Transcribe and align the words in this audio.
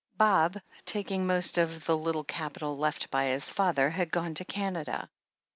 Bob, 0.17 0.57
taking 0.83 1.27
most 1.27 1.59
of 1.59 1.85
the 1.85 1.95
little 1.95 2.23
capital 2.23 2.75
left 2.75 3.11
by 3.11 3.25
his 3.25 3.51
father, 3.51 3.91
had 3.91 4.09
gone 4.11 4.33
to 4.33 4.43
Canada. 4.43 5.07